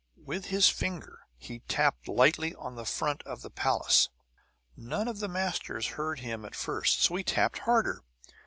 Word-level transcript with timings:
"With 0.25 0.45
his 0.45 0.67
finger 0.67 1.19
he 1.37 1.59
tapped 1.67 2.07
lightly 2.07 2.55
on 2.55 2.73
the 2.73 2.87
front 2.87 3.21
of 3.21 3.43
the 3.43 3.51
palace. 3.51 4.09
None 4.75 5.07
of 5.07 5.19
the 5.19 5.27
masters 5.27 5.89
heard 5.89 6.21
him 6.21 6.43
at 6.43 6.55
first; 6.55 7.03
so 7.03 7.13
he 7.17 7.23
tapped 7.23 7.59
harder. 7.69 8.01